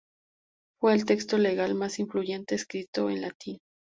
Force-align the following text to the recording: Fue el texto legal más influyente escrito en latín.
Fue 0.79 0.95
el 0.95 1.05
texto 1.05 1.37
legal 1.37 1.75
más 1.75 1.99
influyente 1.99 2.55
escrito 2.55 3.11
en 3.11 3.21
latín. 3.21 3.59